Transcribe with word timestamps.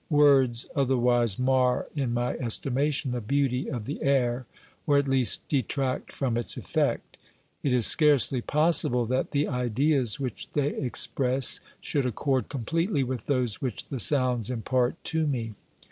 Words 0.09 0.65
otherwise 0.75 1.37
mar 1.37 1.87
in 1.95 2.11
my 2.11 2.33
estimation 2.39 3.11
the 3.11 3.21
beauty 3.21 3.69
of 3.69 3.85
the 3.85 4.01
air, 4.01 4.47
or 4.87 4.97
at 4.97 5.07
least 5.07 5.47
detract 5.47 6.11
from 6.11 6.37
its 6.37 6.57
effect. 6.57 7.17
It 7.61 7.71
is 7.71 7.85
scarcely 7.85 8.41
possible 8.41 9.05
that 9.05 9.29
the 9.29 9.47
ideas 9.47 10.19
which 10.19 10.51
they 10.53 10.69
express 10.69 11.59
should 11.79 12.07
accord 12.07 12.49
completely 12.49 13.03
with 13.03 13.27
those 13.27 13.61
which 13.61 13.89
the 13.89 13.99
sounds 13.99 14.49
impart 14.49 14.95
to 15.03 15.27
me. 15.27 15.53